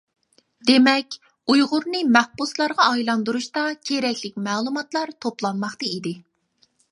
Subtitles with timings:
[0.69, 1.17] دېمەك،
[1.53, 6.15] ئۇيغۇرنى مەھبۇسلارغا ئايلاندۇرۇشتا كېرەكلىك مەلۇماتلار توپلانماقتا ئىدى.